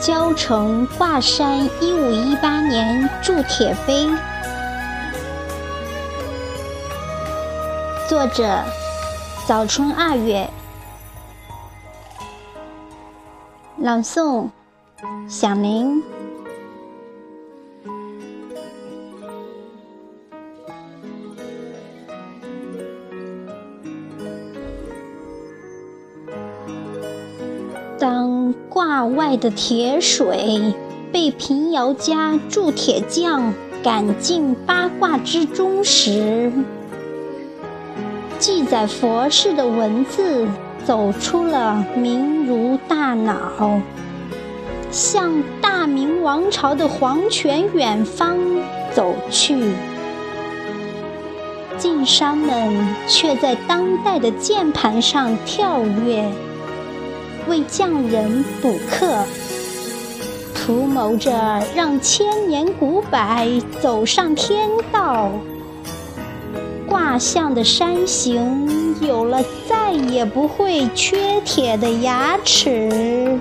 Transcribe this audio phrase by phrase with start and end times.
[0.00, 4.08] 交城华山一五一八年铸铁碑。
[8.08, 8.64] 作者：
[9.46, 10.48] 早春二月。
[13.76, 14.48] 朗诵：
[15.28, 16.02] 响铃。
[28.00, 30.72] 当挂外的铁水
[31.12, 36.50] 被平遥家铸铁匠赶进八卦之中时，
[38.38, 40.48] 记载佛事的文字
[40.82, 43.78] 走出了明如大脑，
[44.90, 48.38] 向大明王朝的皇权远方
[48.94, 49.74] 走去。
[51.76, 56.24] 晋商们却在当代的键盘上跳跃。
[57.50, 59.24] 为匠人补课，
[60.54, 65.32] 图谋着让千年古柏走上天道。
[66.88, 73.36] 卦象的山形有了再也不会缺铁的牙齿。